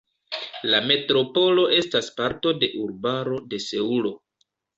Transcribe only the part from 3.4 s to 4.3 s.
de Seulo.